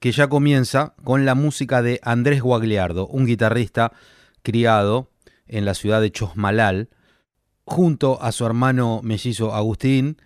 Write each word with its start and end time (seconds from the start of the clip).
que 0.00 0.12
ya 0.12 0.28
comienza 0.28 0.94
con 1.04 1.24
la 1.24 1.34
música 1.34 1.82
de 1.82 2.00
Andrés 2.02 2.42
Guagliardo, 2.42 3.06
un 3.06 3.26
guitarrista 3.26 3.92
criado 4.42 5.10
en 5.46 5.64
la 5.64 5.74
ciudad 5.74 6.00
de 6.00 6.12
Chosmalal, 6.12 6.88
junto 7.64 8.22
a 8.22 8.32
su 8.32 8.46
hermano 8.46 9.00
mellizo 9.02 9.54
Agustín. 9.54 10.16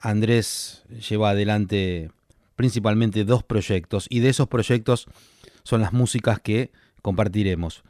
Andrés 0.00 0.84
lleva 1.08 1.30
adelante 1.30 2.10
principalmente 2.56 3.24
dos 3.24 3.42
proyectos 3.42 4.06
y 4.10 4.20
de 4.20 4.30
esos 4.30 4.48
proyectos 4.48 5.06
son 5.62 5.80
las 5.80 5.92
músicas 5.92 6.40
que 6.40 6.72
compartiremos. 7.02 7.84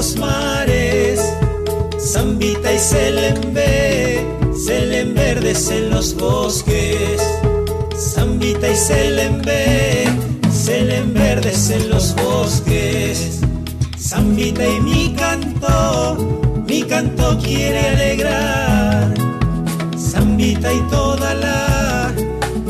Los 0.00 0.16
mares, 0.16 1.20
Zambita 1.98 2.72
y 2.72 2.78
Selembe, 2.78 4.24
verdes 5.14 5.70
en 5.70 5.90
los 5.90 6.14
bosques, 6.14 7.20
Zambita 7.98 8.66
y 8.70 8.76
Selembe, 8.76 10.06
verdes 11.12 11.68
en 11.68 11.90
los 11.90 12.14
bosques, 12.14 13.40
Zambita 13.98 14.66
y 14.66 14.80
mi 14.80 15.14
canto, 15.14 16.64
mi 16.66 16.82
canto 16.84 17.36
quiere 17.36 17.88
alegrar, 17.88 19.12
Zambita 19.98 20.72
y 20.72 20.80
toda 20.88 21.34
la, 21.34 22.10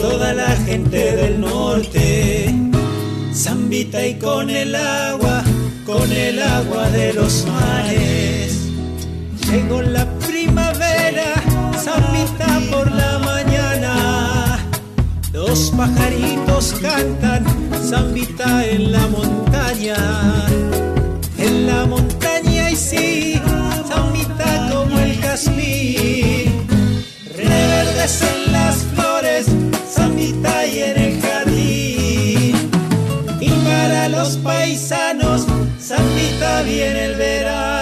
toda 0.00 0.32
la 0.34 0.50
gente 0.66 1.14
del 1.14 1.40
norte, 1.40 2.52
Zambita 3.32 4.04
y 4.04 4.18
con 4.18 4.50
el 4.50 4.74
agua 4.74 5.39
agua 6.60 6.90
de 6.90 7.12
los 7.14 7.46
mares. 7.46 8.68
Llegó 9.48 9.82
la 9.82 10.06
primavera, 10.26 11.30
Zambita 11.84 12.60
por 12.70 12.90
la 12.90 13.18
mañana. 13.18 14.58
Los 15.32 15.70
pajaritos 15.70 16.74
cantan, 16.82 17.44
Zambita 17.88 18.66
en 18.66 18.92
la 18.92 19.06
montaña. 19.08 19.96
En 21.38 21.66
la 21.66 21.86
montaña 21.86 22.70
y 22.70 22.76
sí, 22.76 23.40
Zambita 23.88 24.70
como 24.72 24.98
el 24.98 25.16
jazmín. 25.22 26.66
Reverdecen 27.36 28.52
las 28.52 28.76
flores, 28.94 29.46
Zambita 29.94 30.66
y 30.66 30.78
en 30.80 30.98
el 31.06 31.20
jardín. 31.22 32.70
Y 33.40 33.50
para 33.64 34.08
los 34.08 34.36
paisanos, 34.36 35.09
Santita 35.90 36.62
viene 36.62 37.06
el 37.06 37.16
verano. 37.16 37.79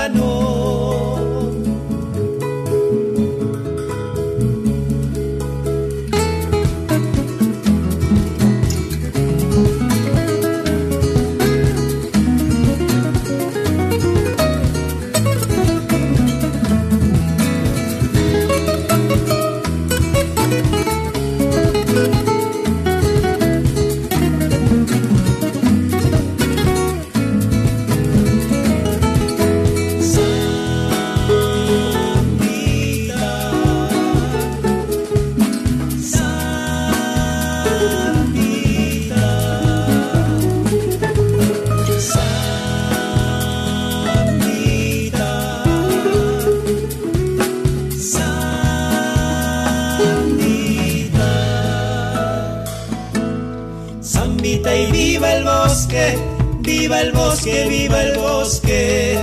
Viva 56.89 57.03
el 57.03 57.13
bosque, 57.13 57.67
viva 57.69 58.03
el 58.03 58.19
bosque, 58.19 59.19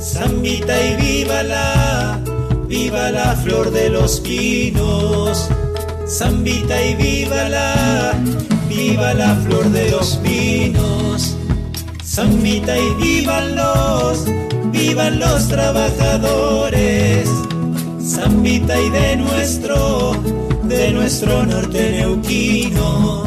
zambita 0.00 0.74
y 0.84 0.96
viva 0.96 1.44
la, 1.44 2.18
viva 2.66 3.12
la 3.12 3.36
flor 3.36 3.70
de 3.70 3.88
los 3.88 4.18
pinos, 4.18 5.48
zambita 6.08 6.82
y 6.84 6.96
viva 6.96 7.48
la, 7.48 8.14
viva 8.68 9.14
la 9.14 9.36
flor 9.36 9.66
de 9.66 9.92
los 9.92 10.16
pinos, 10.24 11.36
zambita 12.04 12.76
y 12.76 12.90
vivan 12.94 13.54
los, 13.54 14.24
vivan 14.72 15.20
los 15.20 15.46
trabajadores, 15.46 17.28
zambita 18.02 18.76
y 18.80 18.90
de 18.90 19.16
nuestro, 19.18 20.20
de 20.64 20.90
nuestro 20.90 21.46
norte 21.46 21.92
neuquino. 21.92 23.22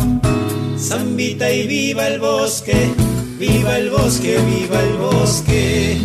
Zambita 0.78 1.50
y 1.52 1.68
viva 1.68 2.08
el 2.08 2.20
bosque, 2.20 2.92
Viva 3.42 3.76
el 3.80 3.90
bosque, 3.90 4.38
viva 4.38 4.80
el 4.84 4.98
bosque. 4.98 5.98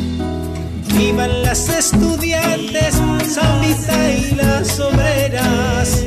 Vivan 0.97 1.43
las 1.43 1.69
estudiantes, 1.69 2.95
Zambita 3.29 4.11
y 4.11 4.35
las 4.37 4.81
obreras. 4.81 6.03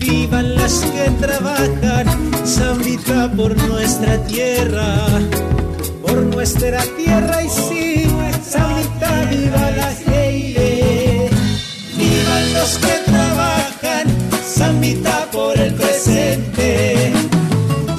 Vivan 0.00 0.56
las 0.56 0.80
que 0.80 1.08
trabajan, 1.24 2.32
Zambita 2.44 3.30
por 3.30 3.56
nuestra 3.68 4.18
tierra. 4.24 5.06
Por 6.02 6.16
nuestra 6.34 6.82
tierra 6.96 7.44
y 7.44 7.48
sí, 7.48 8.06
Zambita 8.42 9.26
viva 9.30 9.70
la 9.70 9.92
gente. 10.04 11.30
Vivan 11.96 12.54
los 12.54 12.76
que 12.76 12.94
trabajan, 13.06 14.06
Zambita 14.44 15.28
por 15.30 15.56
el 15.56 15.72
presente. 15.74 17.12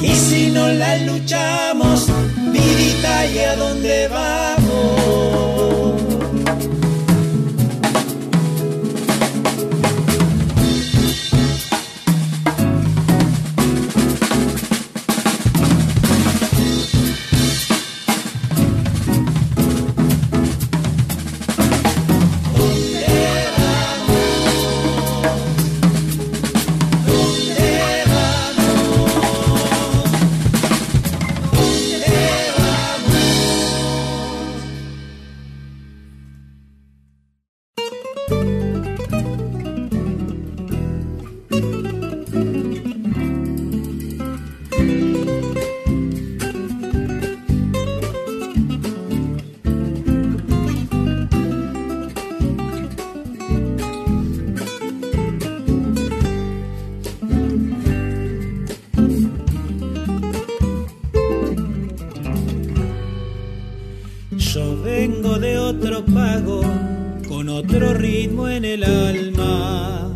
Y 0.02 0.16
si 0.16 0.52
no 0.52 0.68
la 0.68 0.98
luchamos, 0.98 2.11
y 3.26 3.40
a 3.40 3.56
dónde 3.56 4.08
pago 66.06 66.62
con 67.28 67.50
otro 67.50 67.94
ritmo 67.94 68.48
en 68.48 68.66
el 68.66 68.83
alma. 68.83 70.10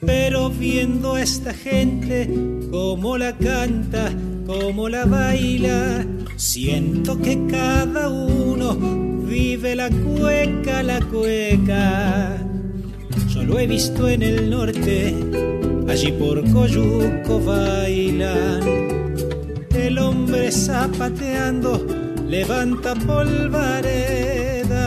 Pero 0.00 0.50
viendo 0.50 1.14
a 1.14 1.22
esta 1.22 1.54
gente 1.54 2.28
como 2.70 3.16
la 3.16 3.36
canta, 3.36 4.12
como 4.46 4.88
la 4.88 5.04
baila, 5.06 6.06
siento 6.36 7.18
que 7.20 7.46
cada 7.46 8.08
uno 8.08 8.76
vive 9.26 9.74
la 9.74 9.88
cueca, 9.90 10.82
la 10.82 11.00
cueca. 11.00 12.36
Yo 13.28 13.42
lo 13.44 13.58
he 13.58 13.66
visto 13.66 14.08
en 14.08 14.22
el 14.22 14.50
norte, 14.50 15.14
allí 15.88 16.12
por 16.12 16.42
Coyuco 16.52 17.40
bailan. 17.40 18.62
El 19.74 19.98
hombre 19.98 20.52
zapateando 20.52 21.93
levanta 22.26 22.94
polvareda. 22.94 24.84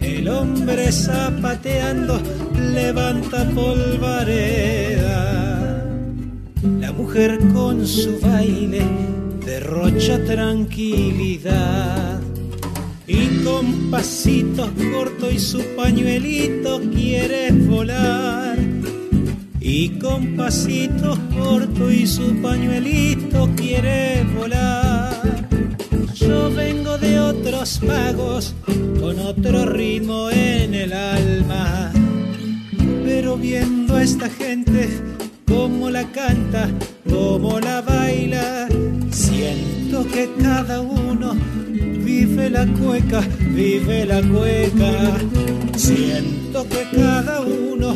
El 0.00 0.28
hombre 0.28 0.92
zapateando 0.92 2.20
levanta 2.72 3.44
polvareda. 3.50 5.26
La 6.78 6.92
mujer 6.92 7.38
con 7.52 7.86
su 7.86 8.18
baile 8.20 8.82
derrocha 9.44 10.22
tranquilidad. 10.24 12.20
Y 13.06 13.42
con 13.44 13.90
pasitos 13.90 14.70
cortos 14.92 15.32
y 15.32 15.38
su 15.38 15.62
pañuelito 15.76 16.80
quiere 16.94 17.50
volar. 17.50 18.58
Y 19.60 19.88
con 19.98 20.36
pasitos 20.36 21.18
cortos 21.36 21.92
y 21.92 22.06
su 22.06 22.40
pañuelito 22.40 23.50
quiere 23.56 24.24
volar. 24.36 25.39
Yo 26.20 26.50
vengo 26.54 26.98
de 26.98 27.18
otros 27.18 27.80
pagos 27.86 28.54
con 29.00 29.18
otro 29.20 29.64
ritmo 29.64 30.30
en 30.30 30.74
el 30.74 30.92
alma. 30.92 31.90
Pero 33.04 33.36
viendo 33.36 33.96
a 33.96 34.02
esta 34.02 34.28
gente 34.28 34.88
como 35.46 35.90
la 35.90 36.04
canta, 36.12 36.68
como 37.08 37.58
la 37.58 37.80
baila, 37.80 38.68
siento 39.10 40.06
que 40.06 40.30
cada 40.42 40.80
uno 40.80 41.34
vive 42.04 42.50
la 42.50 42.66
cueca, 42.66 43.22
vive 43.54 44.04
la 44.04 44.20
cueca. 44.20 45.18
Siento 45.76 46.66
que 46.68 46.86
cada 46.96 47.40
uno 47.40 47.94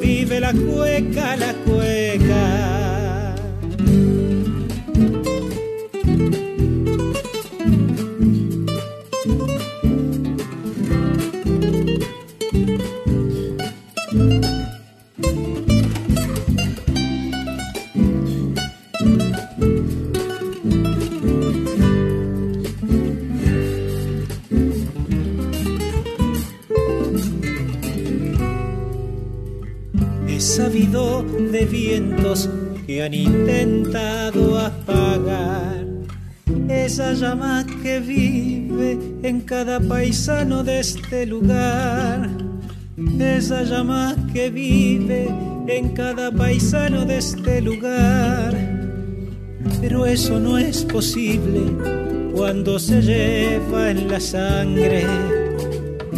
vive 0.00 0.40
la 0.40 0.52
cueca, 0.52 1.36
la 1.36 1.54
cueca. 1.64 2.83
De 30.56 31.66
vientos 31.66 32.48
que 32.86 33.02
han 33.02 33.12
intentado 33.12 34.56
apagar 34.56 35.84
esa 36.68 37.12
llama 37.12 37.66
que 37.82 37.98
vive 37.98 38.96
en 39.24 39.40
cada 39.40 39.80
paisano 39.80 40.62
de 40.62 40.78
este 40.78 41.26
lugar. 41.26 42.30
Esa 43.18 43.64
llama 43.64 44.14
que 44.32 44.50
vive 44.50 45.28
en 45.66 45.88
cada 45.88 46.30
paisano 46.30 47.04
de 47.04 47.18
este 47.18 47.60
lugar. 47.60 48.54
Pero 49.80 50.06
eso 50.06 50.38
no 50.38 50.56
es 50.56 50.84
posible 50.84 51.62
cuando 52.32 52.78
se 52.78 53.02
lleva 53.02 53.90
en 53.90 54.06
la 54.08 54.20
sangre. 54.20 55.04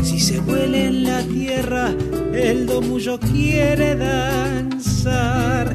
Si 0.02 0.20
se 0.20 0.40
huele 0.40 0.88
en 0.88 1.04
la 1.04 1.22
tierra, 1.22 1.94
el 2.36 2.66
domullo 2.66 3.18
quiere 3.18 3.96
danzar. 3.96 5.74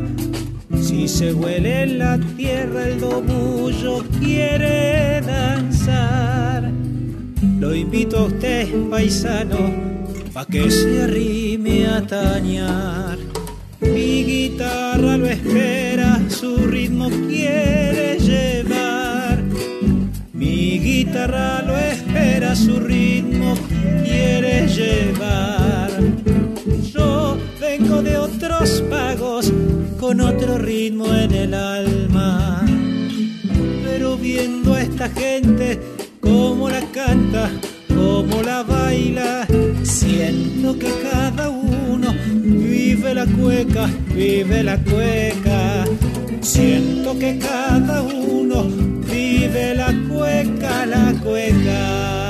Si 0.81 1.07
se 1.07 1.33
huele 1.33 1.83
en 1.83 1.99
la 1.99 2.19
tierra, 2.37 2.87
el 2.87 2.99
domullo 2.99 4.03
quiere 4.19 5.21
danzar. 5.21 6.69
Lo 7.59 7.73
invito 7.73 8.19
a 8.19 8.23
usted, 8.25 8.67
paisano, 8.89 9.73
pa' 10.33 10.45
que 10.45 10.69
se 10.69 11.03
arrime 11.03 11.87
a 11.87 12.01
tañar. 12.05 13.17
Mi 13.79 14.23
guitarra 14.23 15.17
lo 15.17 15.25
espera, 15.25 16.19
su 16.29 16.57
ritmo 16.57 17.09
quiere 17.09 18.19
llevar. 18.19 19.41
Mi 20.33 20.79
guitarra 20.79 21.61
lo 21.63 21.77
espera, 21.77 22.55
su 22.55 22.79
ritmo 22.79 23.55
quiere 24.03 24.67
llevar 24.67 25.50
de 27.99 28.17
otros 28.17 28.81
pagos 28.89 29.51
con 29.99 30.21
otro 30.21 30.57
ritmo 30.57 31.13
en 31.13 31.33
el 31.33 31.53
alma. 31.53 32.65
Pero 33.83 34.15
viendo 34.15 34.73
a 34.73 34.81
esta 34.81 35.09
gente 35.09 35.77
como 36.21 36.69
la 36.69 36.79
canta, 36.93 37.49
como 37.89 38.41
la 38.43 38.63
baila, 38.63 39.45
siento 39.83 40.79
que 40.79 40.89
cada 41.03 41.49
uno 41.49 42.15
vive 42.33 43.13
la 43.13 43.25
cueca, 43.25 43.89
vive 44.15 44.63
la 44.63 44.77
cueca. 44.77 45.83
Siento 46.39 47.19
que 47.19 47.37
cada 47.39 48.01
uno 48.03 48.63
vive 49.11 49.75
la 49.75 49.93
cueca, 50.07 50.85
la 50.85 51.13
cueca. 51.21 52.20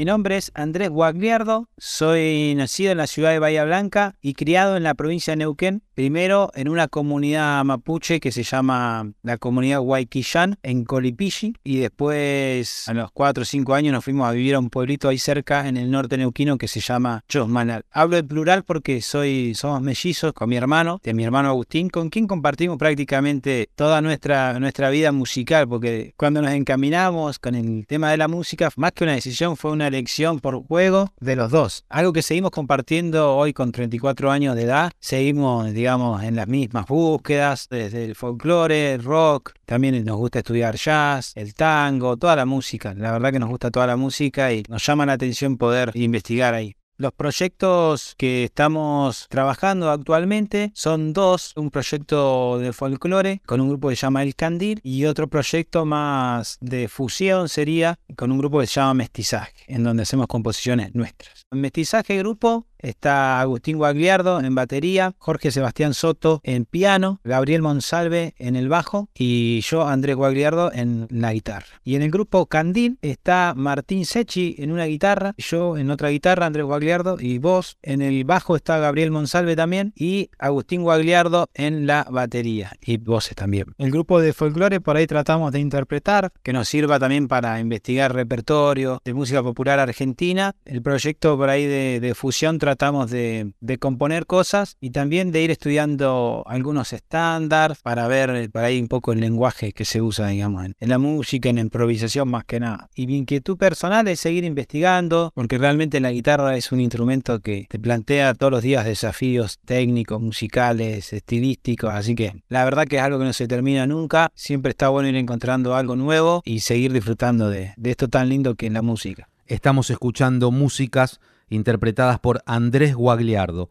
Mi 0.00 0.06
nombre 0.06 0.38
es 0.38 0.50
Andrés 0.54 0.88
Guagliardo, 0.88 1.68
soy 1.76 2.54
nacido 2.54 2.90
en 2.90 2.96
la 2.96 3.06
ciudad 3.06 3.32
de 3.32 3.38
Bahía 3.38 3.66
Blanca 3.66 4.16
y 4.22 4.32
criado 4.32 4.78
en 4.78 4.82
la 4.82 4.94
provincia 4.94 5.32
de 5.32 5.36
Neuquén, 5.36 5.82
primero 5.92 6.50
en 6.54 6.70
una 6.70 6.88
comunidad 6.88 7.62
mapuche 7.66 8.18
que 8.18 8.32
se 8.32 8.42
llama 8.42 9.12
la 9.22 9.36
comunidad 9.36 9.82
Huayquillán 9.82 10.56
en 10.62 10.86
Colipichi 10.86 11.52
y 11.62 11.80
después 11.80 12.88
a 12.88 12.94
los 12.94 13.10
4 13.12 13.42
o 13.42 13.44
5 13.44 13.74
años 13.74 13.92
nos 13.92 14.02
fuimos 14.02 14.26
a 14.26 14.32
vivir 14.32 14.54
a 14.54 14.58
un 14.58 14.70
pueblito 14.70 15.06
ahí 15.06 15.18
cerca 15.18 15.68
en 15.68 15.76
el 15.76 15.90
norte 15.90 16.16
neuquino 16.16 16.56
que 16.56 16.66
se 16.66 16.80
llama 16.80 17.22
Chosmanal. 17.28 17.84
Hablo 17.90 18.16
en 18.16 18.26
plural 18.26 18.64
porque 18.64 19.02
soy, 19.02 19.54
somos 19.54 19.82
mellizos 19.82 20.32
con 20.32 20.48
mi 20.48 20.56
hermano, 20.56 20.98
de 21.02 21.12
mi 21.12 21.24
hermano 21.24 21.50
Agustín, 21.50 21.90
con 21.90 22.08
quien 22.08 22.26
compartimos 22.26 22.78
prácticamente 22.78 23.68
toda 23.74 24.00
nuestra, 24.00 24.58
nuestra 24.60 24.88
vida 24.88 25.12
musical, 25.12 25.68
porque 25.68 26.14
cuando 26.16 26.40
nos 26.40 26.52
encaminamos 26.52 27.38
con 27.38 27.54
el 27.54 27.86
tema 27.86 28.10
de 28.10 28.16
la 28.16 28.28
música, 28.28 28.70
más 28.76 28.92
que 28.92 29.04
una 29.04 29.12
decisión 29.12 29.58
fue 29.58 29.72
una 29.72 29.89
elección 29.90 30.40
por 30.40 30.64
juego 30.66 31.12
de 31.20 31.36
los 31.36 31.50
dos. 31.50 31.84
Algo 31.88 32.12
que 32.12 32.22
seguimos 32.22 32.50
compartiendo 32.50 33.36
hoy 33.36 33.52
con 33.52 33.72
34 33.72 34.30
años 34.30 34.56
de 34.56 34.62
edad. 34.62 34.90
Seguimos, 34.98 35.72
digamos, 35.72 36.22
en 36.22 36.36
las 36.36 36.48
mismas 36.48 36.86
búsquedas, 36.86 37.68
desde 37.68 38.04
el 38.04 38.14
folclore, 38.14 38.94
el 38.94 39.04
rock. 39.04 39.52
También 39.66 40.02
nos 40.04 40.16
gusta 40.16 40.38
estudiar 40.38 40.76
jazz, 40.76 41.32
el 41.36 41.54
tango, 41.54 42.16
toda 42.16 42.36
la 42.36 42.46
música. 42.46 42.94
La 42.94 43.12
verdad 43.12 43.32
que 43.32 43.38
nos 43.38 43.48
gusta 43.48 43.70
toda 43.70 43.86
la 43.86 43.96
música 43.96 44.52
y 44.52 44.62
nos 44.68 44.84
llama 44.86 45.06
la 45.06 45.12
atención 45.12 45.56
poder 45.56 45.92
investigar 45.94 46.54
ahí. 46.54 46.74
Los 47.00 47.14
proyectos 47.14 48.14
que 48.18 48.44
estamos 48.44 49.26
trabajando 49.30 49.88
actualmente 49.88 50.70
son 50.74 51.14
dos, 51.14 51.54
un 51.56 51.70
proyecto 51.70 52.58
de 52.58 52.74
folclore 52.74 53.40
con 53.46 53.62
un 53.62 53.70
grupo 53.70 53.88
que 53.88 53.96
se 53.96 54.02
llama 54.02 54.22
El 54.22 54.34
Candil 54.34 54.80
y 54.82 55.06
otro 55.06 55.26
proyecto 55.26 55.86
más 55.86 56.58
de 56.60 56.88
fusión 56.88 57.48
sería 57.48 57.98
con 58.18 58.30
un 58.30 58.36
grupo 58.36 58.60
que 58.60 58.66
se 58.66 58.74
llama 58.74 58.92
Mestizaje, 58.92 59.54
en 59.66 59.82
donde 59.82 60.02
hacemos 60.02 60.26
composiciones 60.26 60.94
nuestras. 60.94 61.46
Mestizaje 61.52 62.18
grupo 62.18 62.66
está 62.82 63.40
Agustín 63.40 63.78
Guagliardo 63.78 64.40
en 64.40 64.54
batería, 64.54 65.14
Jorge 65.18 65.50
Sebastián 65.50 65.94
Soto 65.94 66.40
en 66.42 66.64
piano, 66.64 67.20
Gabriel 67.24 67.62
Monsalve 67.62 68.34
en 68.38 68.56
el 68.56 68.68
bajo 68.68 69.08
y 69.14 69.60
yo, 69.60 69.86
Andrés 69.86 70.16
Guagliardo, 70.16 70.72
en 70.72 71.06
la 71.10 71.32
guitarra. 71.32 71.66
Y 71.84 71.96
en 71.96 72.02
el 72.02 72.10
grupo 72.10 72.46
Candil 72.46 72.98
está 73.02 73.54
Martín 73.56 74.04
Sechi 74.04 74.56
en 74.58 74.72
una 74.72 74.84
guitarra, 74.84 75.34
yo 75.38 75.76
en 75.76 75.90
otra 75.90 76.10
guitarra, 76.10 76.46
Andrés 76.46 76.66
Guagliardo 76.66 77.16
y 77.20 77.38
vos. 77.38 77.76
En 77.82 78.02
el 78.02 78.24
bajo 78.24 78.56
está 78.56 78.78
Gabriel 78.78 79.10
Monsalve 79.10 79.56
también 79.56 79.92
y 79.96 80.30
Agustín 80.38 80.82
Guagliardo 80.82 81.48
en 81.54 81.86
la 81.86 82.06
batería 82.10 82.72
y 82.80 82.96
voces 82.98 83.34
también. 83.34 83.66
El 83.78 83.90
grupo 83.90 84.20
de 84.20 84.32
folclore 84.32 84.80
por 84.80 84.96
ahí 84.96 85.06
tratamos 85.06 85.52
de 85.52 85.60
interpretar, 85.60 86.32
que 86.42 86.52
nos 86.52 86.68
sirva 86.68 86.98
también 86.98 87.28
para 87.28 87.60
investigar 87.60 88.14
repertorio 88.14 89.00
de 89.04 89.14
música 89.14 89.42
popular 89.42 89.78
argentina. 89.78 90.54
El 90.64 90.82
proyecto 90.82 91.36
por 91.36 91.48
ahí 91.48 91.66
de, 91.66 92.00
de 92.00 92.14
fusión 92.14 92.58
tratamos 92.70 93.10
de, 93.10 93.52
componer 93.80 94.26
cosas 94.26 94.76
y 94.80 94.90
también 94.90 95.32
de 95.32 95.42
ir 95.42 95.50
estudiando 95.50 96.44
algunos 96.46 96.92
estándares 96.92 97.78
para 97.82 98.06
ver 98.06 98.30
eh, 98.30 98.48
para 98.48 98.68
ahí 98.68 98.80
un 98.80 98.86
poco 98.86 99.12
el 99.12 99.18
lenguaje 99.18 99.72
que 99.72 99.84
se 99.84 100.00
usa, 100.00 100.28
digamos, 100.28 100.66
en, 100.66 100.88
la 100.88 100.98
música, 100.98 101.48
en 101.48 101.58
improvisación 101.58 102.28
más 102.28 102.44
que 102.44 102.60
nada. 102.60 102.88
Y 102.94 103.08
mi 103.08 103.16
inquietud 103.16 103.56
personal 103.56 104.06
es 104.06 104.20
seguir 104.20 104.44
investigando, 104.44 105.32
porque 105.34 105.58
realmente 105.58 105.98
la 105.98 106.12
guitarra 106.12 106.56
es 106.56 106.70
un 106.70 106.80
instrumento 106.80 107.40
que 107.40 107.66
te 107.68 107.80
plantea 107.80 108.34
todos 108.34 108.52
los 108.52 108.62
días 108.62 108.84
desafíos 108.84 109.58
técnicos, 109.64 110.20
musicales, 110.20 111.12
estilísticos, 111.12 111.92
así 111.92 112.14
que 112.14 112.40
la 112.48 112.64
verdad 112.64 112.86
que 112.86 112.98
es 112.98 113.02
algo 113.02 113.18
que 113.18 113.24
no 113.24 113.32
se 113.32 113.48
termina 113.48 113.88
nunca, 113.88 114.30
siempre 114.36 114.70
está 114.70 114.90
bueno 114.90 115.08
ir 115.08 115.16
encontrando 115.16 115.74
algo 115.74 115.96
nuevo 115.96 116.40
y 116.44 116.60
seguir 116.60 116.92
disfrutando 116.92 117.50
de, 117.50 117.72
de 117.76 117.90
esto 117.90 118.06
tan 118.06 118.28
lindo 118.28 118.54
que 118.54 118.68
es 118.68 118.72
la 118.72 118.82
música. 118.82 119.28
Estamos 119.46 119.90
escuchando 119.90 120.52
músicas 120.52 121.18
interpretadas 121.50 122.18
por 122.18 122.42
Andrés 122.46 122.94
Guagliardo. 122.94 123.70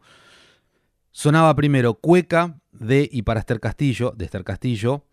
Sonaba 1.10 1.56
primero 1.56 1.94
Cueca 1.94 2.60
de 2.70 3.08
y 3.10 3.22
para 3.22 3.40
Esther 3.40 3.58
Castillo, 3.58 4.14
de 4.16 4.26
Esther 4.26 4.44
Castillo, 4.44 5.04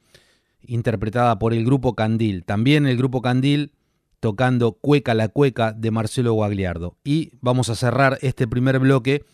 interpretada 0.62 1.40
por 1.40 1.54
el 1.54 1.66
grupo 1.66 1.96
Candil. 1.96 2.44
También 2.46 2.86
el 2.86 2.98
grupo 2.98 3.22
Candil 3.22 3.74
tocando 4.20 4.74
Cueca 4.74 5.14
la 5.14 5.30
Cueca 5.30 5.74
de 5.74 5.92
Marcelo 5.92 6.34
Guagliardo. 6.34 6.98
Y 7.04 7.32
vamos 7.42 7.70
a 7.70 7.76
cerrar 7.76 8.18
este 8.22 8.48
primer 8.48 8.80
bloque 8.80 9.26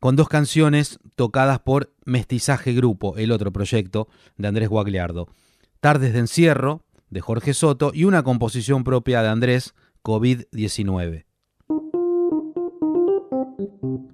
con 0.00 0.16
dos 0.16 0.28
canciones 0.28 0.98
tocadas 1.16 1.58
por 1.60 1.92
Mestizaje 2.04 2.72
Grupo, 2.72 3.16
el 3.16 3.32
otro 3.32 3.52
proyecto 3.52 4.08
de 4.36 4.48
Andrés 4.48 4.68
Guagliardo. 4.68 5.28
Tardes 5.80 6.12
de 6.12 6.20
Encierro, 6.20 6.84
de 7.10 7.20
Jorge 7.20 7.54
Soto, 7.54 7.92
y 7.94 8.04
una 8.04 8.22
composición 8.22 8.84
propia 8.84 9.22
de 9.22 9.28
Andrés, 9.28 9.74
COVID-19. 10.02 11.27
Thank 13.80 14.10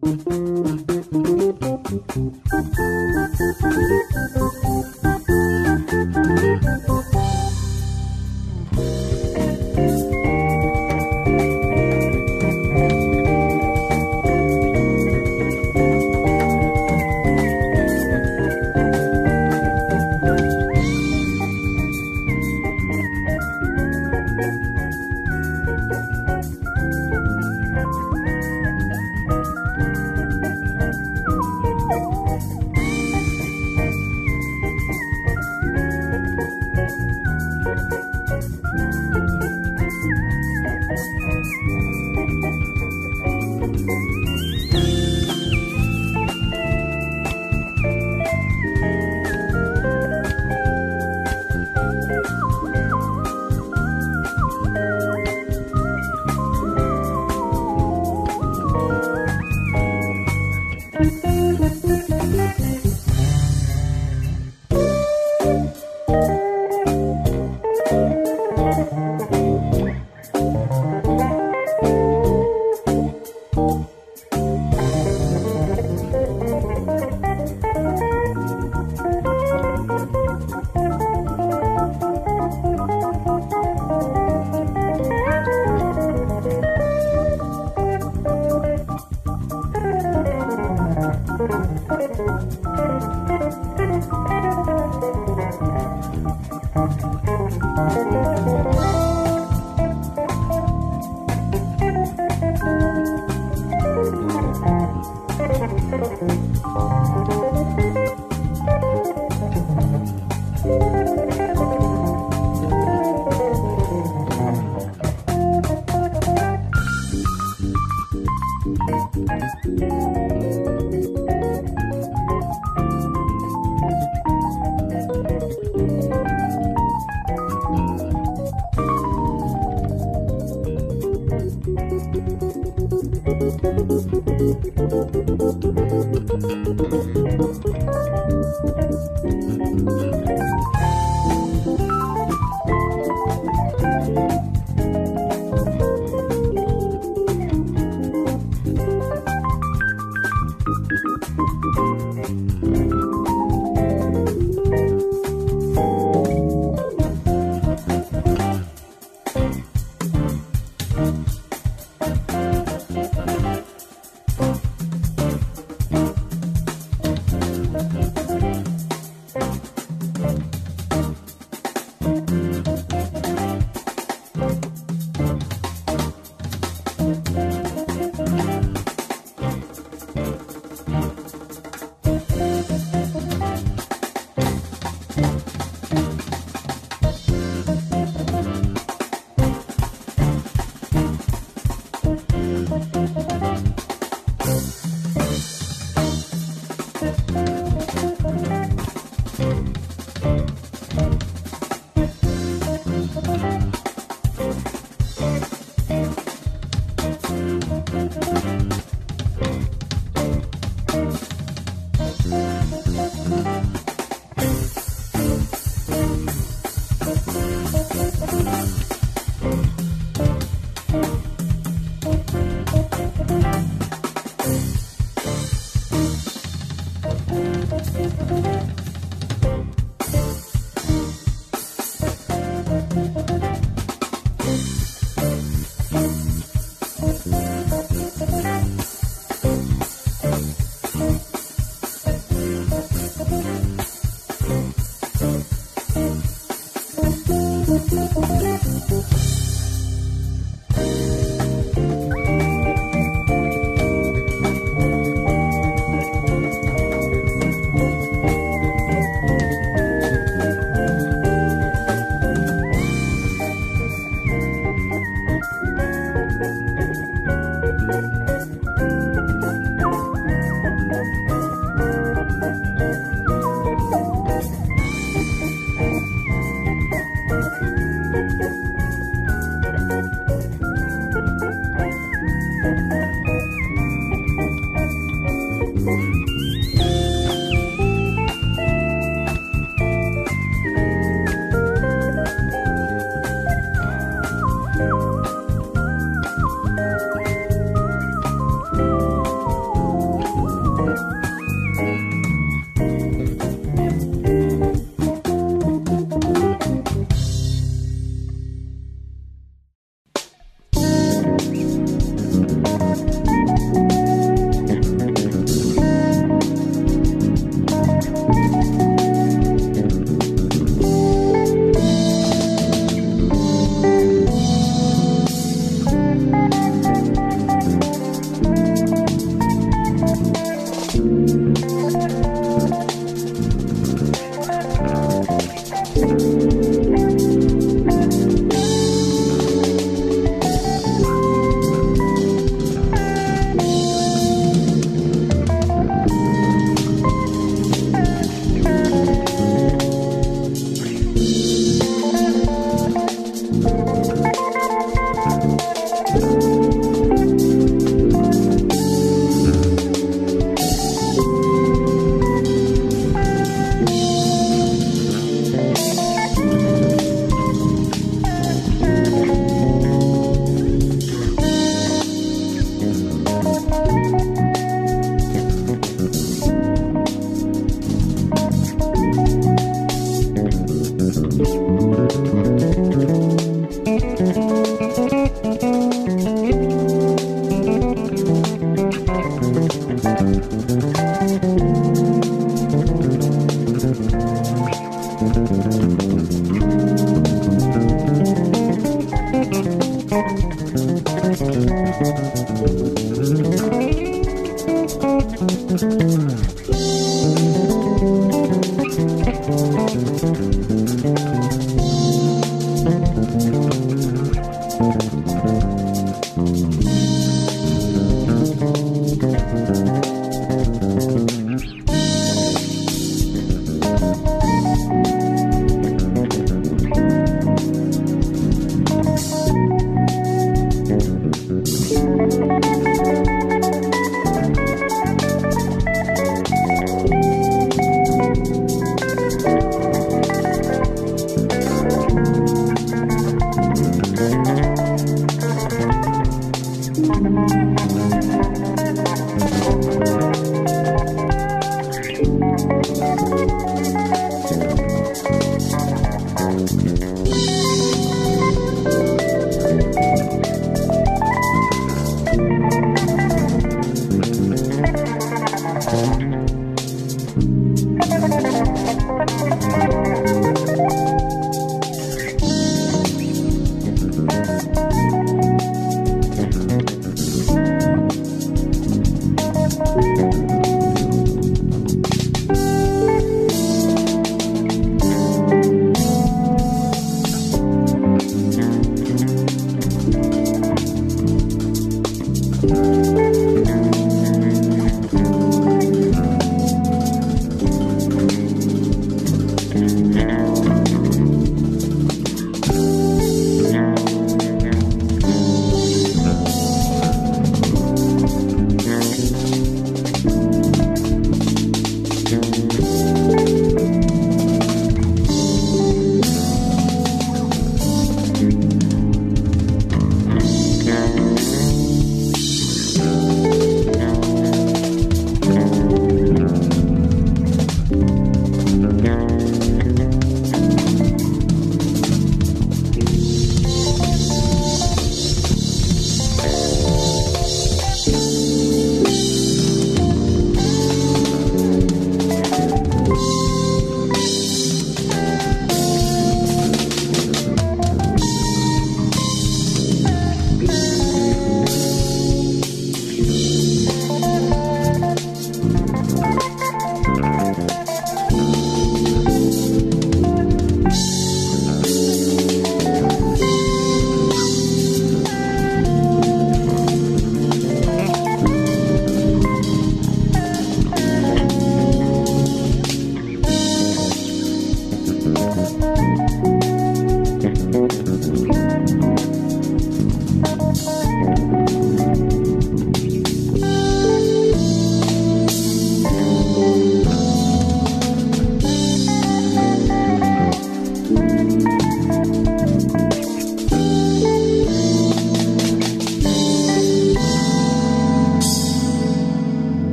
you. 4.64 4.83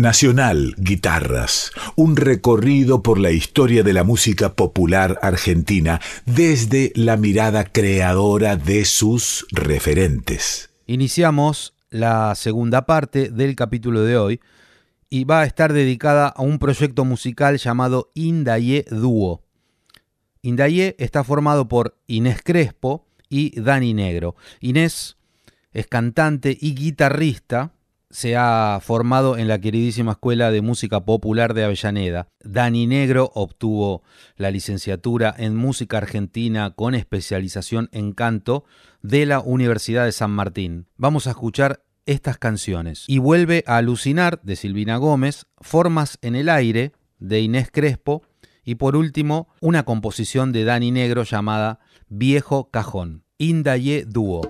Nacional 0.00 0.74
Guitarras, 0.78 1.72
un 1.94 2.16
recorrido 2.16 3.02
por 3.02 3.18
la 3.18 3.32
historia 3.32 3.82
de 3.82 3.92
la 3.92 4.02
música 4.02 4.54
popular 4.54 5.18
argentina 5.20 6.00
desde 6.24 6.92
la 6.94 7.18
mirada 7.18 7.64
creadora 7.64 8.56
de 8.56 8.86
sus 8.86 9.46
referentes. 9.50 10.70
Iniciamos 10.86 11.74
la 11.90 12.34
segunda 12.34 12.86
parte 12.86 13.30
del 13.30 13.54
capítulo 13.56 14.02
de 14.02 14.16
hoy 14.16 14.40
y 15.10 15.24
va 15.24 15.42
a 15.42 15.44
estar 15.44 15.72
dedicada 15.72 16.28
a 16.28 16.40
un 16.40 16.58
proyecto 16.58 17.04
musical 17.04 17.58
llamado 17.58 18.10
Indaye 18.14 18.86
Dúo. 18.90 19.42
Indaye 20.40 20.96
está 20.98 21.24
formado 21.24 21.68
por 21.68 21.98
Inés 22.06 22.40
Crespo 22.42 23.06
y 23.28 23.60
Dani 23.60 23.92
Negro. 23.92 24.34
Inés 24.60 25.18
es 25.72 25.86
cantante 25.86 26.56
y 26.58 26.74
guitarrista 26.74 27.74
se 28.10 28.36
ha 28.36 28.78
formado 28.82 29.38
en 29.38 29.46
la 29.48 29.60
queridísima 29.60 30.12
Escuela 30.12 30.50
de 30.50 30.62
Música 30.62 31.04
Popular 31.04 31.54
de 31.54 31.64
Avellaneda. 31.64 32.28
Dani 32.42 32.86
Negro 32.86 33.30
obtuvo 33.34 34.02
la 34.36 34.50
licenciatura 34.50 35.34
en 35.38 35.56
Música 35.56 35.98
Argentina 35.98 36.70
con 36.70 36.94
especialización 36.94 37.88
en 37.92 38.12
canto 38.12 38.64
de 39.00 39.26
la 39.26 39.40
Universidad 39.40 40.04
de 40.04 40.12
San 40.12 40.32
Martín. 40.32 40.86
Vamos 40.96 41.26
a 41.26 41.30
escuchar 41.30 41.84
estas 42.04 42.38
canciones. 42.38 43.04
Y 43.06 43.18
vuelve 43.18 43.62
a 43.66 43.76
alucinar 43.76 44.40
de 44.42 44.56
Silvina 44.56 44.96
Gómez, 44.96 45.46
Formas 45.60 46.18
en 46.22 46.34
el 46.34 46.48
aire 46.48 46.92
de 47.18 47.40
Inés 47.40 47.68
Crespo 47.72 48.22
y 48.64 48.74
por 48.74 48.96
último 48.96 49.48
una 49.60 49.84
composición 49.84 50.52
de 50.52 50.64
Dani 50.64 50.90
Negro 50.90 51.22
llamada 51.22 51.78
Viejo 52.08 52.70
Cajón. 52.70 53.24
Indaye 53.38 54.04
Dúo. 54.06 54.42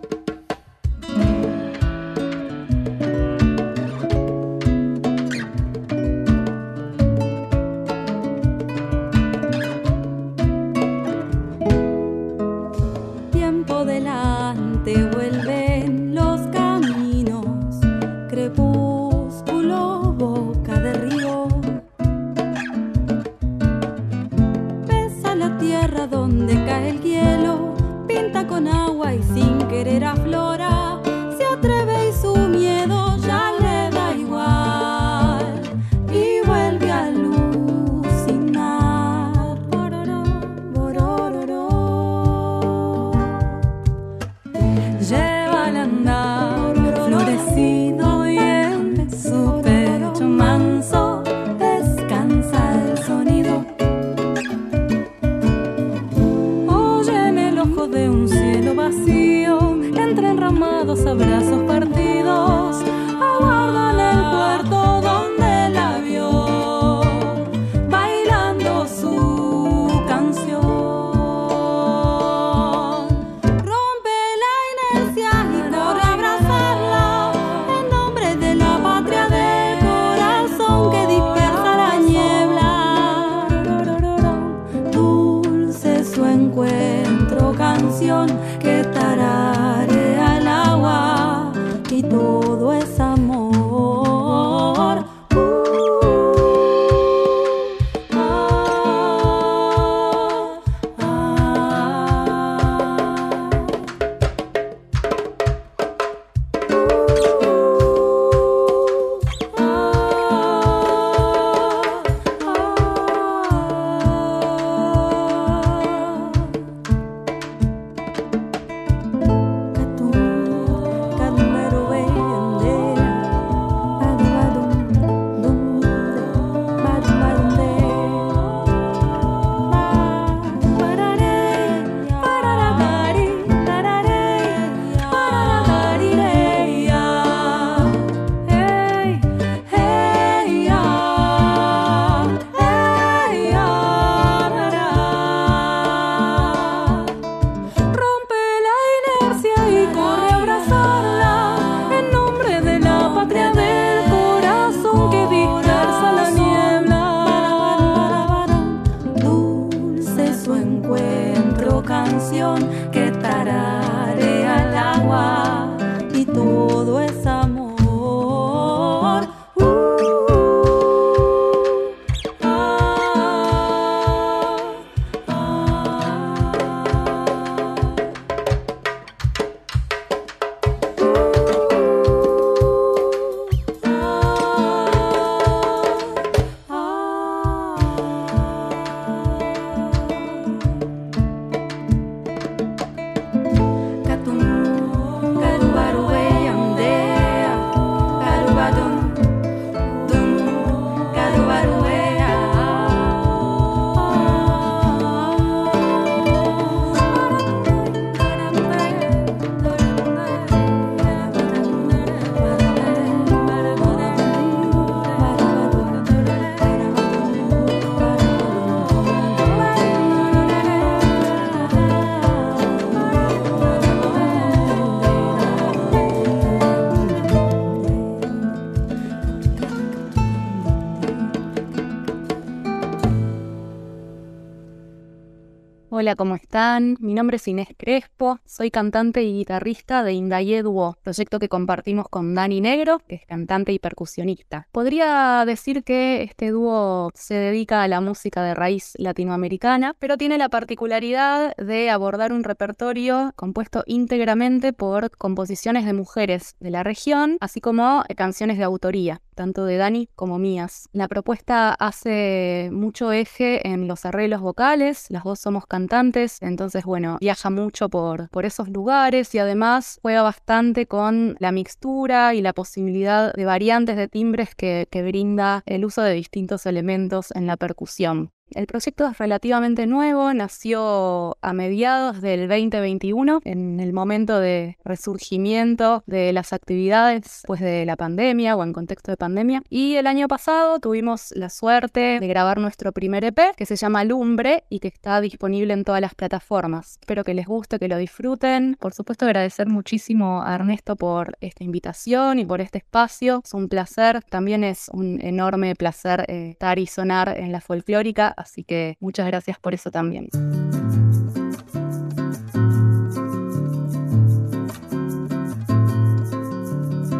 Están? 236.51 236.97
Mi 236.99 237.15
nombre 237.15 237.37
es 237.37 237.47
Inés 237.47 237.69
Crespo, 237.90 238.38
soy 238.46 238.70
cantante 238.70 239.24
y 239.24 239.33
guitarrista 239.33 240.05
de 240.05 240.12
Indaye 240.12 240.62
Duo, 240.62 240.96
proyecto 241.03 241.40
que 241.40 241.48
compartimos 241.48 242.09
con 242.09 242.37
Dani 242.37 242.61
Negro, 242.61 243.00
que 243.09 243.16
es 243.16 243.26
cantante 243.26 243.72
y 243.72 243.81
percusionista. 243.81 244.68
Podría 244.70 245.42
decir 245.44 245.83
que 245.83 246.22
este 246.22 246.50
dúo 246.50 247.11
se 247.16 247.35
dedica 247.35 247.83
a 247.83 247.88
la 247.88 248.00
música 248.00 248.44
de 248.44 248.55
raíz 248.55 248.92
latinoamericana, 248.96 249.96
pero 249.98 250.16
tiene 250.16 250.38
la 250.38 250.48
particularidad 250.48 251.57
de 251.57 251.90
abordar 251.90 252.33
un 252.33 252.44
repertorio 252.44 253.33
compuesto 253.35 253.83
íntegramente 253.87 254.72
por 254.72 255.11
composiciones 255.16 255.85
de 255.85 255.92
mujeres 255.92 256.55
de 256.61 256.70
la 256.70 256.85
región, 256.85 257.38
así 257.40 257.61
como 257.61 258.05
canciones 258.14 258.57
de 258.57 258.62
autoría 258.62 259.20
tanto 259.40 259.64
de 259.64 259.79
Dani 259.79 260.07
como 260.16 260.38
mías. 260.38 260.90
La 260.92 261.09
propuesta 261.09 261.72
hace 261.72 262.68
mucho 262.72 263.11
eje 263.11 263.66
en 263.66 263.88
los 263.88 264.05
arreglos 264.05 264.42
vocales, 264.42 265.07
las 265.09 265.24
dos 265.24 265.40
somos 265.40 265.64
cantantes, 265.66 266.37
entonces 266.42 266.85
bueno, 266.85 267.16
viaja 267.22 267.48
mucho 267.48 267.80
por, 267.88 268.29
esos 268.45 268.69
lugares 268.69 269.35
y 269.35 269.38
además 269.38 269.99
juega 270.03 270.23
bastante 270.23 270.87
con 270.87 271.37
la 271.38 271.53
mixtura 271.53 272.35
y 272.35 272.43
la 272.43 272.53
posibilidad 272.53 273.33
de 273.33 273.45
variantes 273.45 273.97
de 273.97 274.09
timbres 274.09 274.55
que, 274.55 274.88
que 274.90 275.03
brinda 275.03 275.62
el 275.66 275.85
uso 275.85 276.03
de 276.03 276.12
distintos 276.12 276.66
elementos 276.66 277.31
en 277.35 277.47
la 277.47 277.57
percusión. 277.57 278.33
El 278.53 278.67
proyecto 278.67 279.07
es 279.07 279.17
relativamente 279.19 279.87
nuevo, 279.87 280.35
nació 280.35 281.39
a 281.41 281.53
mediados 281.53 282.21
del 282.21 282.49
2021, 282.49 283.43
en 283.45 283.79
el 283.79 283.93
momento 283.93 284.41
de 284.41 284.77
resurgimiento 284.85 286.03
de 286.07 286.33
las 286.33 286.53
actividades 286.53 287.43
pues 287.47 287.61
de 287.61 287.87
la 287.87 287.95
pandemia 287.95 288.57
o 288.57 288.65
en 288.65 288.73
contexto 288.73 289.13
de 289.13 289.17
pandemia. 289.17 289.63
Y 289.71 289.95
el 289.95 290.09
año 290.09 290.27
pasado 290.27 290.81
tuvimos 290.81 291.33
la 291.37 291.49
suerte 291.49 292.19
de 292.19 292.27
grabar 292.27 292.59
nuestro 292.59 292.91
primer 292.91 293.25
EP 293.25 293.55
que 293.57 293.67
se 293.67 293.77
llama 293.77 294.03
Lumbre 294.03 294.65
y 294.69 294.81
que 294.81 294.89
está 294.89 295.21
disponible 295.21 295.73
en 295.73 295.85
todas 295.85 296.01
las 296.01 296.17
plataformas. 296.17 296.99
Espero 297.01 297.23
que 297.23 297.35
les 297.35 297.47
guste, 297.47 297.79
que 297.79 297.87
lo 297.87 297.99
disfruten. 297.99 298.77
Por 298.81 298.95
supuesto 298.95 299.27
agradecer 299.27 299.69
muchísimo 299.69 300.43
a 300.43 300.57
Ernesto 300.57 300.97
por 300.97 301.37
esta 301.41 301.63
invitación 301.63 302.41
y 302.41 302.45
por 302.45 302.61
este 302.61 302.79
espacio. 302.79 303.43
Es 303.45 303.55
un 303.55 303.69
placer, 303.69 304.25
también 304.25 304.65
es 304.65 304.91
un 304.93 305.21
enorme 305.23 305.77
placer 305.77 306.25
eh, 306.27 306.51
estar 306.51 306.81
y 306.81 306.89
sonar 306.89 307.39
en 307.39 307.53
la 307.53 307.61
folclórica 307.61 308.35
Así 308.40 308.64
que 308.64 308.96
muchas 309.00 309.26
gracias 309.26 309.59
por 309.59 309.74
eso 309.74 309.90
también. 309.90 310.29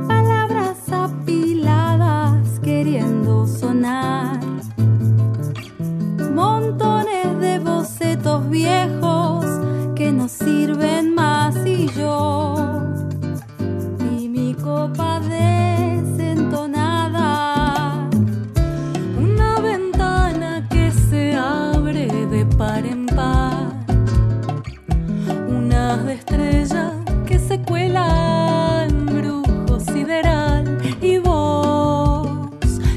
Palabras 0.09 0.91
apiladas 0.91 2.59
queriendo 2.61 3.47
sonar. 3.47 4.41
Montones 6.33 7.39
de 7.39 7.59
bocetos 7.59 8.49
viejos 8.49 9.45
que 9.95 10.11
no 10.13 10.27
sirven 10.27 11.10
en 27.77 29.07
brujo 29.07 29.81
sideral. 29.81 30.79
Y 31.01 31.19
vos 31.19 32.51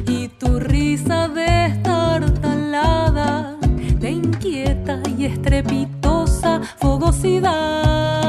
y 0.08 0.28
tu 0.28 0.60
risa 0.60 1.28
destartalada, 1.28 3.58
de 4.00 4.12
inquieta 4.12 5.02
y 5.18 5.26
estrepitosa 5.26 6.62
fogosidad 6.78 8.23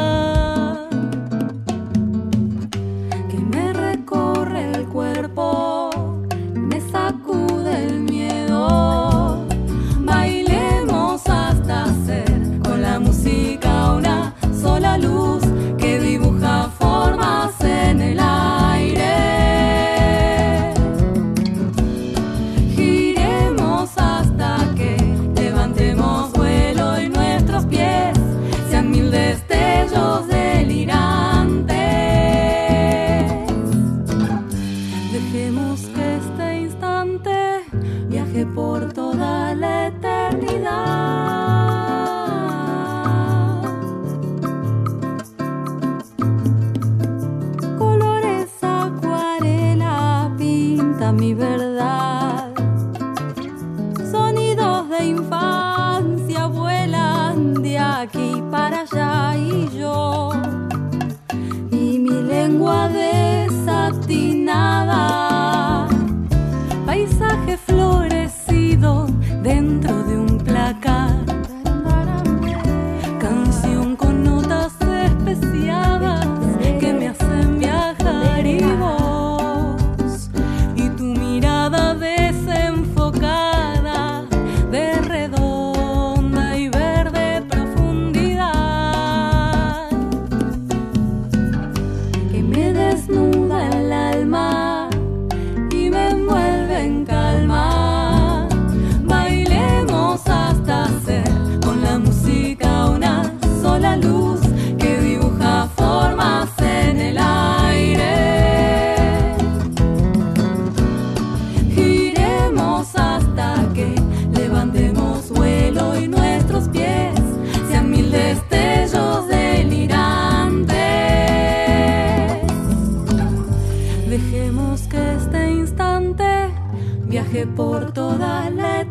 por 127.47 127.93
toda 127.93 128.51
la 128.51 128.84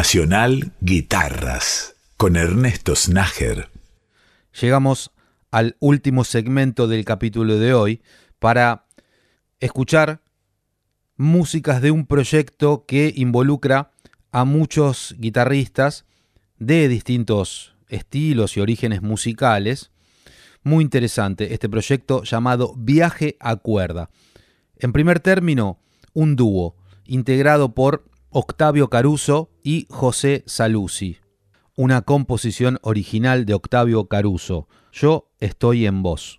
Nacional 0.00 0.72
Guitarras 0.80 1.94
con 2.16 2.36
Ernesto 2.36 2.96
Snager. 2.96 3.68
Llegamos 4.58 5.10
al 5.50 5.76
último 5.78 6.24
segmento 6.24 6.88
del 6.88 7.04
capítulo 7.04 7.58
de 7.58 7.74
hoy 7.74 8.00
para 8.38 8.86
escuchar 9.60 10.22
músicas 11.18 11.82
de 11.82 11.90
un 11.90 12.06
proyecto 12.06 12.86
que 12.86 13.12
involucra 13.14 13.90
a 14.32 14.46
muchos 14.46 15.16
guitarristas 15.18 16.06
de 16.58 16.88
distintos 16.88 17.74
estilos 17.90 18.56
y 18.56 18.60
orígenes 18.60 19.02
musicales. 19.02 19.90
Muy 20.62 20.82
interesante 20.82 21.52
este 21.52 21.68
proyecto 21.68 22.22
llamado 22.22 22.72
Viaje 22.74 23.36
a 23.38 23.56
Cuerda. 23.56 24.08
En 24.78 24.94
primer 24.94 25.20
término, 25.20 25.78
un 26.14 26.36
dúo 26.36 26.74
integrado 27.04 27.74
por 27.74 28.09
Octavio 28.32 28.90
Caruso 28.90 29.50
y 29.64 29.88
José 29.90 30.44
Saluzzi. 30.46 31.18
Una 31.74 32.02
composición 32.02 32.78
original 32.82 33.44
de 33.44 33.54
Octavio 33.54 34.06
Caruso. 34.06 34.68
Yo 34.92 35.32
estoy 35.40 35.86
en 35.86 36.04
vos. 36.04 36.38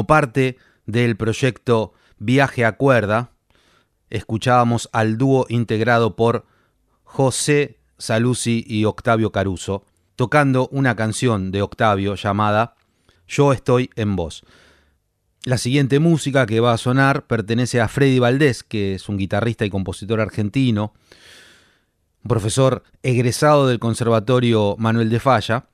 Como 0.00 0.06
parte 0.06 0.56
del 0.86 1.14
proyecto 1.14 1.92
Viaje 2.18 2.64
a 2.64 2.78
Cuerda, 2.78 3.32
escuchábamos 4.08 4.88
al 4.92 5.18
dúo 5.18 5.44
integrado 5.50 6.16
por 6.16 6.46
José 7.04 7.80
Saluzzi 7.98 8.64
y 8.66 8.86
Octavio 8.86 9.30
Caruso, 9.30 9.84
tocando 10.16 10.68
una 10.68 10.96
canción 10.96 11.50
de 11.50 11.60
Octavio 11.60 12.14
llamada 12.14 12.76
Yo 13.28 13.52
estoy 13.52 13.90
en 13.94 14.16
vos. 14.16 14.42
La 15.44 15.58
siguiente 15.58 15.98
música 15.98 16.46
que 16.46 16.60
va 16.60 16.72
a 16.72 16.78
sonar 16.78 17.26
pertenece 17.26 17.78
a 17.82 17.88
Freddy 17.88 18.20
Valdés, 18.20 18.62
que 18.62 18.94
es 18.94 19.06
un 19.10 19.18
guitarrista 19.18 19.66
y 19.66 19.70
compositor 19.70 20.18
argentino, 20.18 20.94
un 22.24 22.28
profesor 22.28 22.84
egresado 23.02 23.66
del 23.66 23.78
Conservatorio 23.78 24.76
Manuel 24.78 25.10
de 25.10 25.20
Falla, 25.20 25.66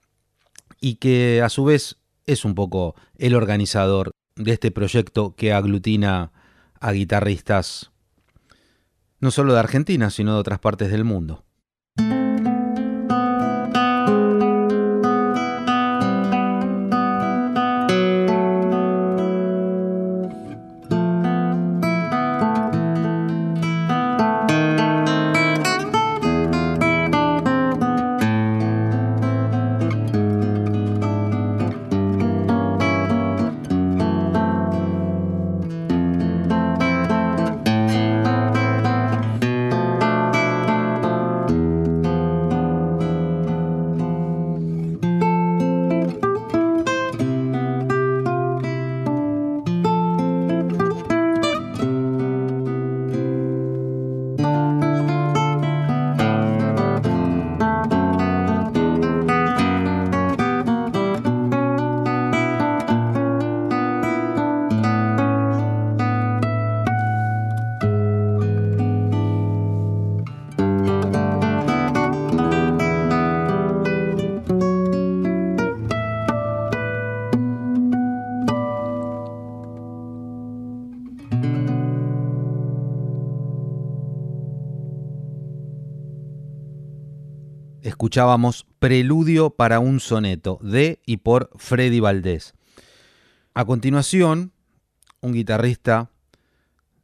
y 0.80 0.96
que 0.96 1.42
a 1.42 1.48
su 1.48 1.62
vez 1.62 1.98
es 2.26 2.44
un 2.44 2.56
poco 2.56 2.96
el 3.18 3.36
organizador 3.36 4.10
de 4.36 4.52
este 4.52 4.70
proyecto 4.70 5.34
que 5.34 5.52
aglutina 5.52 6.32
a 6.80 6.92
guitarristas 6.92 7.90
no 9.18 9.30
solo 9.30 9.54
de 9.54 9.60
Argentina, 9.60 10.10
sino 10.10 10.34
de 10.34 10.40
otras 10.40 10.58
partes 10.58 10.90
del 10.90 11.04
mundo. 11.04 11.45
Escuchábamos 88.16 88.64
Preludio 88.78 89.50
para 89.50 89.78
un 89.78 90.00
soneto 90.00 90.58
de 90.62 91.02
y 91.04 91.18
por 91.18 91.50
Freddy 91.56 92.00
Valdés. 92.00 92.54
A 93.52 93.66
continuación, 93.66 94.52
un 95.20 95.34
guitarrista 95.34 96.10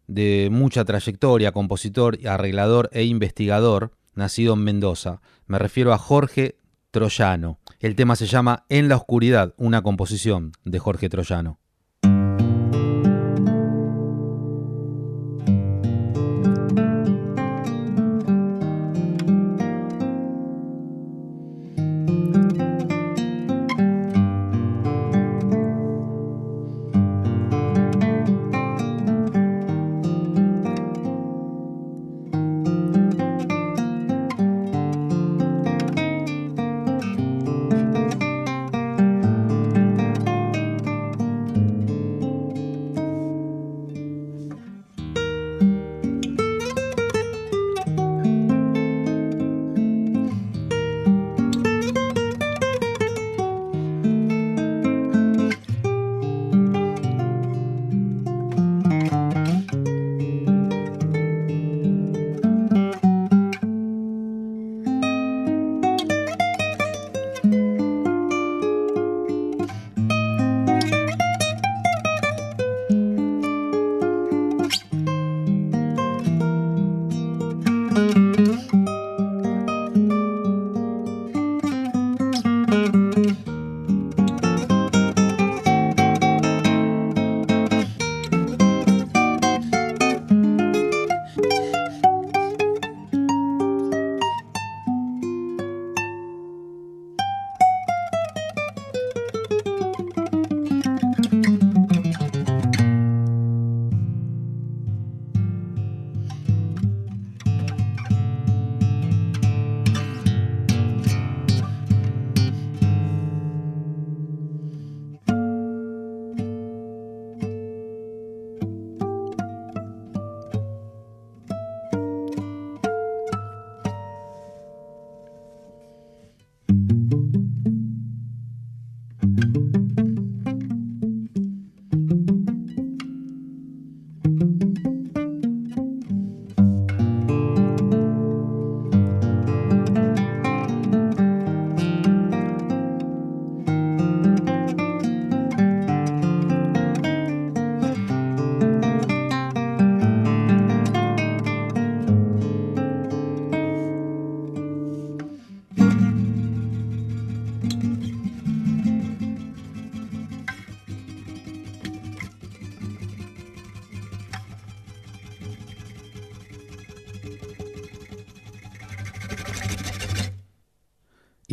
de 0.06 0.48
mucha 0.50 0.86
trayectoria, 0.86 1.52
compositor, 1.52 2.18
arreglador 2.26 2.88
e 2.94 3.04
investigador, 3.04 3.92
nacido 4.14 4.54
en 4.54 4.64
Mendoza. 4.64 5.20
Me 5.46 5.58
refiero 5.58 5.92
a 5.92 5.98
Jorge 5.98 6.56
Troyano. 6.90 7.58
El 7.78 7.94
tema 7.94 8.16
se 8.16 8.24
llama 8.24 8.64
En 8.70 8.88
la 8.88 8.96
oscuridad, 8.96 9.52
una 9.58 9.82
composición 9.82 10.52
de 10.64 10.78
Jorge 10.78 11.10
Troyano. 11.10 11.58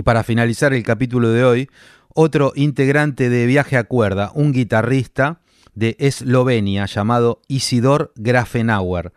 Para 0.09 0.23
finalizar 0.23 0.73
el 0.73 0.81
capítulo 0.81 1.29
de 1.29 1.43
hoy, 1.43 1.69
otro 2.15 2.51
integrante 2.55 3.29
de 3.29 3.45
Viaje 3.45 3.77
a 3.77 3.83
Cuerda, 3.83 4.31
un 4.33 4.53
guitarrista, 4.53 5.39
de 5.75 5.97
Eslovenia 5.99 6.87
llamado 6.87 7.43
Isidor 7.47 8.11
Grafenauer. 8.15 9.13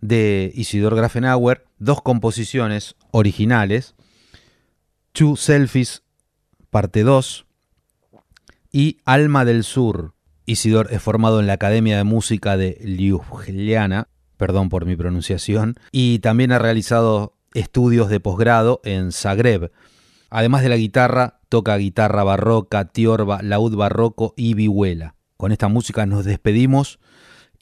De 0.00 0.52
Isidor 0.54 0.94
Grafenauer, 0.94 1.64
dos 1.80 2.00
composiciones 2.00 2.94
originales, 3.10 3.96
Two 5.10 5.34
Selfies, 5.34 6.04
parte 6.70 7.02
2, 7.02 7.46
y 8.70 8.98
Alma 9.04 9.44
del 9.44 9.64
Sur. 9.64 10.14
Isidor 10.46 10.92
es 10.92 11.02
formado 11.02 11.40
en 11.40 11.48
la 11.48 11.54
Academia 11.54 11.96
de 11.96 12.04
Música 12.04 12.56
de 12.56 12.78
Ljubljana, 12.84 14.06
perdón 14.36 14.68
por 14.68 14.86
mi 14.86 14.94
pronunciación, 14.94 15.74
y 15.90 16.20
también 16.20 16.52
ha 16.52 16.60
realizado 16.60 17.37
estudios 17.54 18.08
de 18.08 18.20
posgrado 18.20 18.80
en 18.84 19.12
Zagreb. 19.12 19.72
Además 20.30 20.62
de 20.62 20.68
la 20.68 20.76
guitarra, 20.76 21.40
toca 21.48 21.76
guitarra 21.76 22.24
barroca, 22.24 22.86
tiorba, 22.86 23.40
laúd 23.42 23.76
barroco 23.76 24.34
y 24.36 24.54
vihuela. 24.54 25.14
Con 25.36 25.52
esta 25.52 25.68
música 25.68 26.06
nos 26.06 26.24
despedimos 26.24 26.98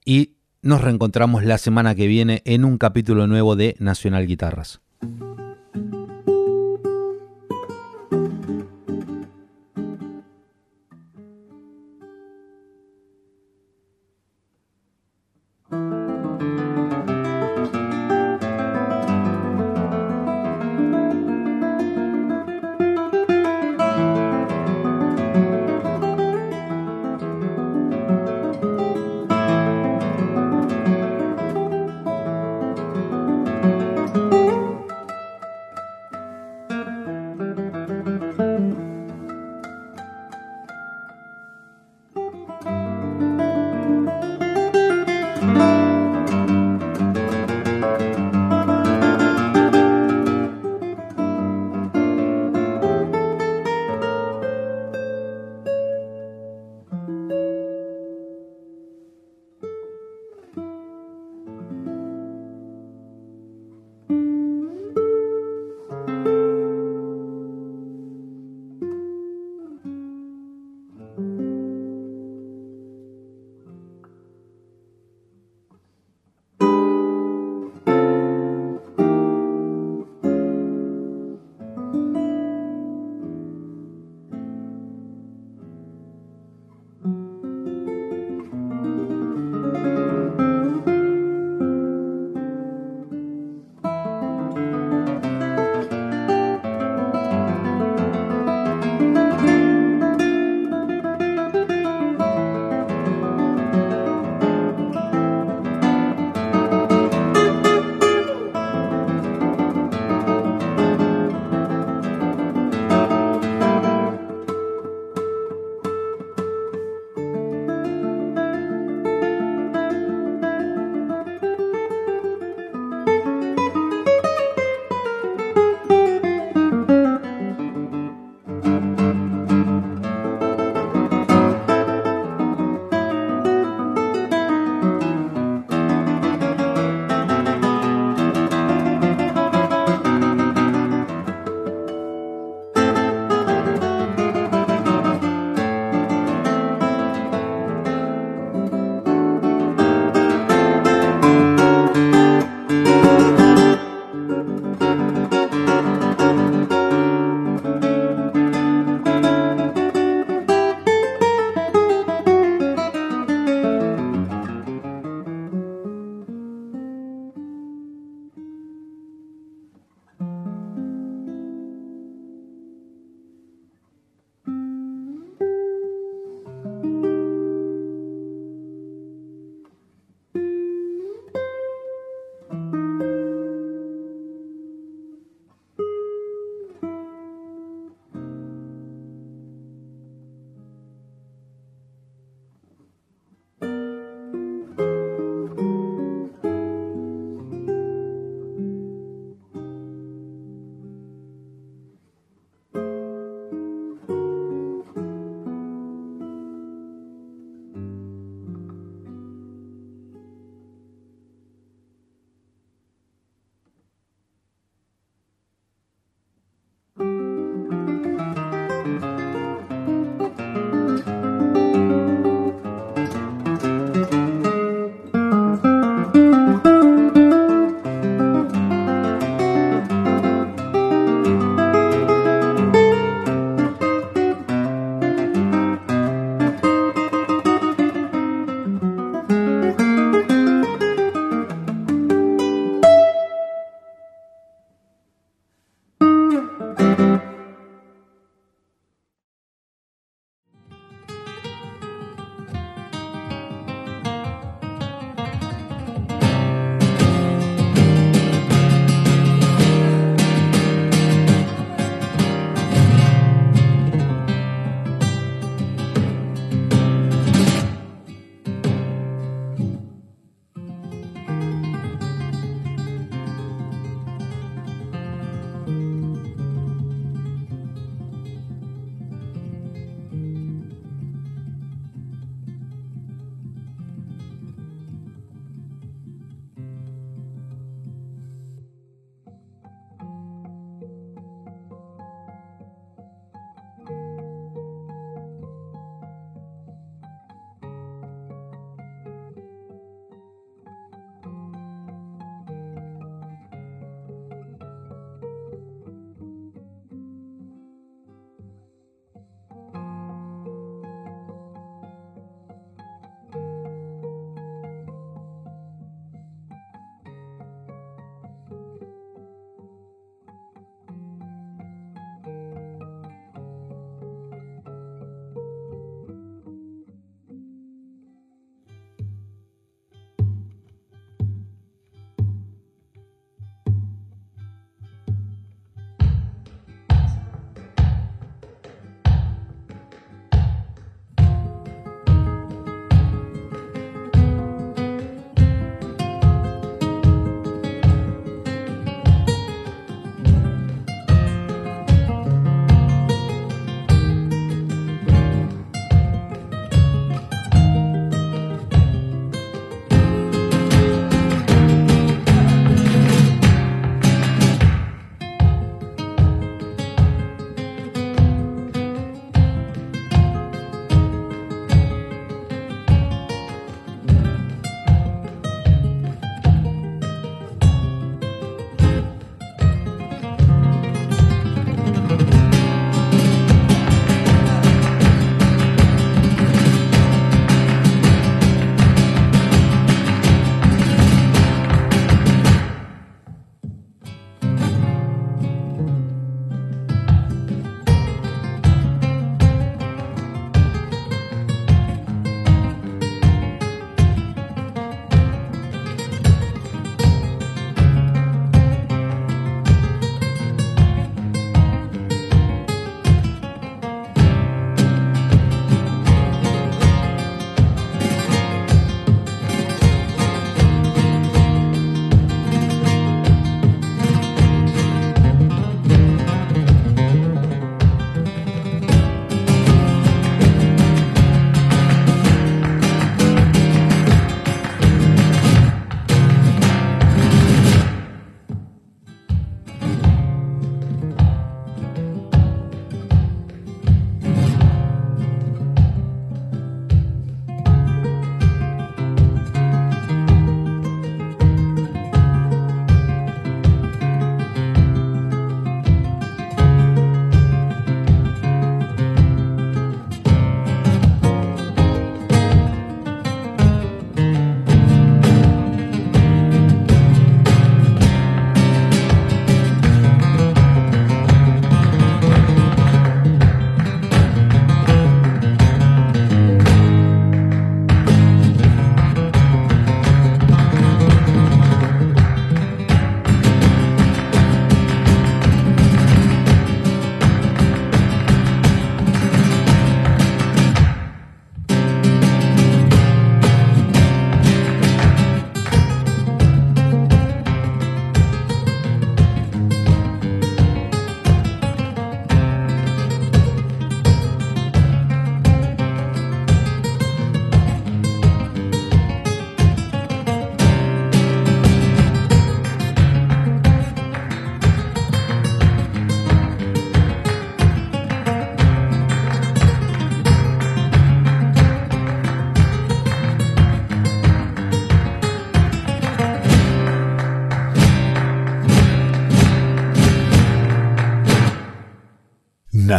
y 0.05 0.37
nos 0.63 0.81
reencontramos 0.81 1.45
la 1.45 1.59
semana 1.59 1.95
que 1.95 2.07
viene 2.07 2.43
en 2.45 2.65
un 2.65 2.79
capítulo 2.79 3.27
nuevo 3.27 3.55
de 3.55 3.77
Nacional 3.79 4.27
Guitarras. 4.27 4.81